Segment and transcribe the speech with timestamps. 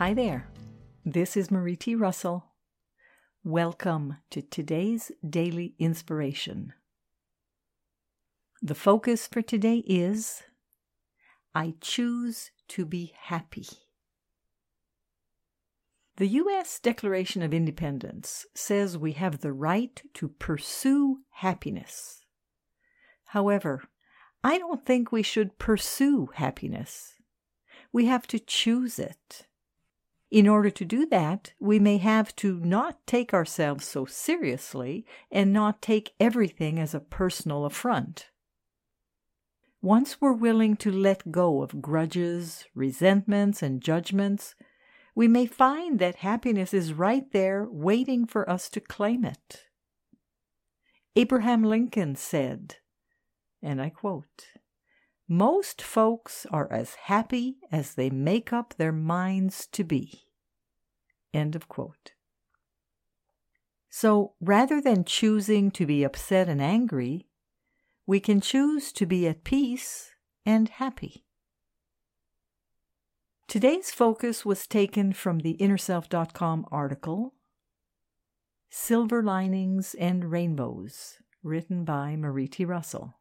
[0.00, 0.48] Hi there.
[1.04, 1.94] This is Marie T.
[1.94, 2.46] Russell.
[3.44, 6.72] Welcome to today's daily inspiration.
[8.62, 10.42] The focus for today is
[11.54, 13.66] I choose to be happy.
[16.16, 16.80] The U.S.
[16.80, 22.24] Declaration of Independence says we have the right to pursue happiness.
[23.26, 23.82] However,
[24.42, 27.16] I don't think we should pursue happiness.
[27.92, 29.46] We have to choose it.
[30.30, 35.52] In order to do that, we may have to not take ourselves so seriously and
[35.52, 38.30] not take everything as a personal affront.
[39.82, 44.54] Once we're willing to let go of grudges, resentments, and judgments,
[45.14, 49.64] we may find that happiness is right there waiting for us to claim it.
[51.16, 52.76] Abraham Lincoln said,
[53.62, 54.46] and I quote,
[55.30, 60.24] most folks are as happy as they make up their minds to be.
[61.32, 62.14] End of quote.
[63.88, 67.28] So rather than choosing to be upset and angry,
[68.06, 70.10] we can choose to be at peace
[70.44, 71.24] and happy.
[73.46, 77.34] Today's focus was taken from the InnerSelf.com article
[78.68, 82.64] Silver Linings and Rainbows, written by Marie T.
[82.64, 83.19] Russell.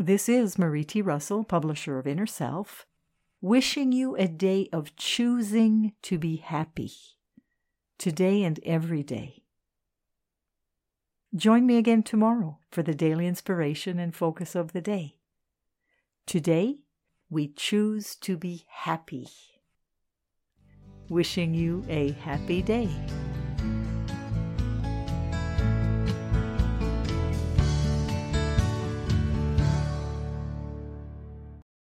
[0.00, 1.02] This is Marie T.
[1.02, 2.86] Russell, publisher of Inner Self,
[3.40, 6.92] wishing you a day of choosing to be happy,
[7.98, 9.42] today and every day.
[11.34, 15.16] Join me again tomorrow for the daily inspiration and focus of the day.
[16.26, 16.76] Today,
[17.28, 19.28] we choose to be happy.
[21.08, 22.88] Wishing you a happy day.